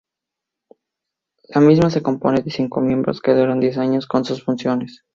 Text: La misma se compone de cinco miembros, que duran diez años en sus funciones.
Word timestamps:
La 1.49 1.61
misma 1.61 1.91
se 1.91 2.01
compone 2.01 2.41
de 2.41 2.49
cinco 2.49 2.81
miembros, 2.81 3.21
que 3.21 3.35
duran 3.35 3.59
diez 3.59 3.77
años 3.77 4.07
en 4.11 4.25
sus 4.25 4.43
funciones. 4.43 5.03